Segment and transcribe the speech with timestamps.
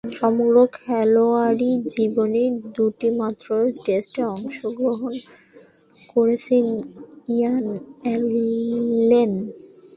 [0.17, 2.43] সমগ্র খেলোয়াড়ী জীবনে
[2.75, 3.47] দুইটিমাত্র
[3.85, 5.13] টেস্টে অংশগ্রহণ
[6.09, 6.65] করেছেন
[7.33, 7.63] ইয়ান
[8.03, 9.31] অ্যালেন।